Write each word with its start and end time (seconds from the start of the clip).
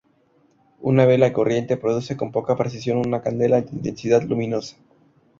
Una 0.79 1.05
vela 1.05 1.31
corriente 1.31 1.77
produce 1.77 2.17
con 2.17 2.31
poca 2.31 2.55
precisión 2.55 2.97
una 2.97 3.21
candela 3.21 3.61
de 3.61 3.69
intensidad 3.71 4.23
luminosa. 4.23 4.75